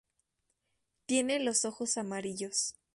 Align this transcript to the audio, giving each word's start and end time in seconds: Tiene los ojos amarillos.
Tiene 1.05 1.37
los 1.39 1.63
ojos 1.63 1.95
amarillos. 1.97 2.73